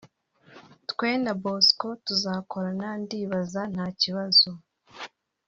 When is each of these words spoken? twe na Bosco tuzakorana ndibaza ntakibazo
twe 0.89 1.09
na 1.23 1.33
Bosco 1.41 1.87
tuzakorana 2.05 2.89
ndibaza 3.03 3.61
ntakibazo 3.73 4.49